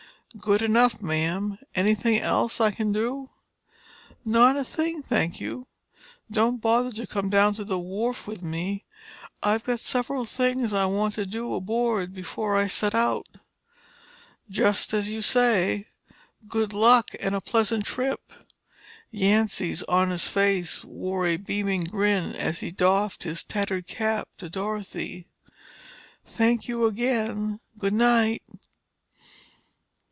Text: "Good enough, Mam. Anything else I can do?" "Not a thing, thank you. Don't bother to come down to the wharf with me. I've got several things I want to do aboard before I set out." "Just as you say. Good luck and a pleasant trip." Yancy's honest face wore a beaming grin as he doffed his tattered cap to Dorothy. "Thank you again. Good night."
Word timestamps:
"Good 0.37 0.61
enough, 0.61 1.01
Mam. 1.01 1.57
Anything 1.75 2.17
else 2.17 2.61
I 2.61 2.71
can 2.71 2.93
do?" 2.93 3.29
"Not 4.23 4.55
a 4.55 4.63
thing, 4.63 5.03
thank 5.03 5.41
you. 5.41 5.67
Don't 6.31 6.61
bother 6.61 6.89
to 6.91 7.05
come 7.05 7.29
down 7.29 7.53
to 7.55 7.65
the 7.65 7.77
wharf 7.77 8.27
with 8.27 8.41
me. 8.41 8.85
I've 9.43 9.65
got 9.65 9.81
several 9.81 10.23
things 10.23 10.71
I 10.71 10.85
want 10.85 11.15
to 11.15 11.25
do 11.25 11.53
aboard 11.53 12.13
before 12.13 12.55
I 12.55 12.67
set 12.67 12.95
out." 12.95 13.27
"Just 14.49 14.93
as 14.93 15.09
you 15.09 15.21
say. 15.21 15.89
Good 16.47 16.71
luck 16.71 17.09
and 17.19 17.35
a 17.35 17.41
pleasant 17.41 17.83
trip." 17.83 18.21
Yancy's 19.11 19.83
honest 19.83 20.29
face 20.29 20.85
wore 20.85 21.27
a 21.27 21.35
beaming 21.35 21.83
grin 21.83 22.33
as 22.37 22.61
he 22.61 22.71
doffed 22.71 23.23
his 23.23 23.43
tattered 23.43 23.85
cap 23.85 24.29
to 24.37 24.49
Dorothy. 24.49 25.27
"Thank 26.25 26.69
you 26.69 26.85
again. 26.85 27.59
Good 27.77 27.93
night." 27.93 28.43